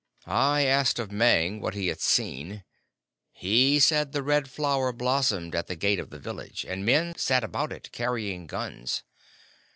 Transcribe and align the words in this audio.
"I 0.25 0.63
asked 0.65 0.97
of 0.97 1.11
Mang 1.11 1.61
what 1.61 1.75
he 1.75 1.85
had 1.85 2.01
seen. 2.01 2.63
He 3.33 3.79
said 3.79 4.13
the 4.13 4.23
Red 4.23 4.49
Flower 4.49 4.91
blossomed 4.91 5.53
at 5.53 5.67
the 5.67 5.75
gate 5.75 5.99
of 5.99 6.09
the 6.09 6.17
village, 6.17 6.65
and 6.67 6.83
men 6.83 7.13
sat 7.17 7.43
about 7.43 7.71
it 7.71 7.91
carrying 7.91 8.47
guns. 8.47 9.03